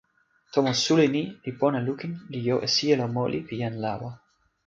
tomo 0.53 0.71
suli 0.83 1.05
ni 1.15 1.21
pi 1.41 1.49
pona 1.59 1.79
lukin 1.87 2.11
li 2.31 2.39
jo 2.47 2.55
e 2.65 2.67
sijelo 2.75 3.05
moli 3.15 3.39
pi 3.47 3.53
jan 3.61 3.75
lawa. 3.83 4.09